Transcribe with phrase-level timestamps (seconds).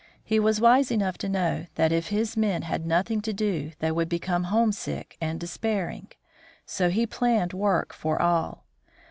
[0.23, 3.91] He was wise enough to know that, if his men had nothing to do, they
[3.91, 6.07] would become homesick and despairing;
[6.65, 8.65] so he planned work for all.